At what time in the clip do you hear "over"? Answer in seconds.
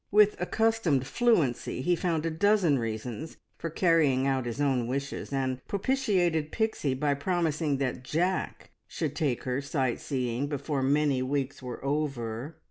11.85-12.55